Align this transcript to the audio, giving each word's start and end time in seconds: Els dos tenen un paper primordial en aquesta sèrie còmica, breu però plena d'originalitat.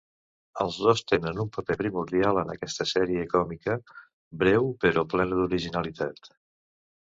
Els 0.63 0.77
dos 0.83 1.01
tenen 1.11 1.41
un 1.43 1.51
paper 1.57 1.75
primordial 1.81 2.39
en 2.43 2.53
aquesta 2.53 2.87
sèrie 2.93 3.27
còmica, 3.35 3.77
breu 4.45 4.67
però 4.87 5.05
plena 5.13 5.39
d'originalitat. 5.43 6.33